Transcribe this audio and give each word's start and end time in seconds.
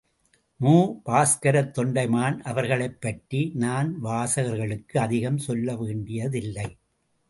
மு. 0.55 0.95
பாஸ்கரத் 1.05 1.73
தொண்டைமான் 1.77 2.39
அவர்களைப் 2.39 3.01
பற்றி, 3.01 3.51
நான் 3.55 4.03
வாசகர்களுக்கு 4.03 4.97
அதிகம் 4.97 5.37
சொல்ல 5.37 5.75
வேண்டியதில்லை. 5.75 6.77